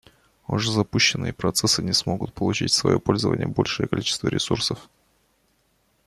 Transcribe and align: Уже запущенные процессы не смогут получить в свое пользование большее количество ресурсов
Уже 0.47 0.71
запущенные 0.71 1.31
процессы 1.31 1.83
не 1.83 1.93
смогут 1.93 2.33
получить 2.33 2.71
в 2.71 2.75
свое 2.75 2.99
пользование 2.99 3.45
большее 3.45 3.87
количество 3.87 4.29
ресурсов 4.29 4.89